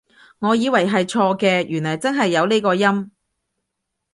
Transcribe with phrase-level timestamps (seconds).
[0.39, 3.11] 我以為係錯嘅，原來真係有呢個音？